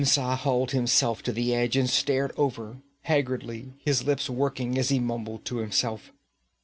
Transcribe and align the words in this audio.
Khemsa 0.01 0.35
hauled 0.35 0.71
himself 0.71 1.21
to 1.21 1.31
the 1.31 1.53
edge 1.53 1.77
and 1.77 1.87
stared 1.87 2.31
over, 2.35 2.77
haggardly, 3.03 3.73
his 3.77 4.03
lips 4.03 4.31
working 4.31 4.75
as 4.79 4.89
he 4.89 4.97
mumbled 4.97 5.45
to 5.45 5.57
himself. 5.57 6.11